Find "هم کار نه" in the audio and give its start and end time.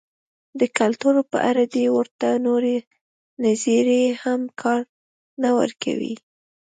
4.23-5.49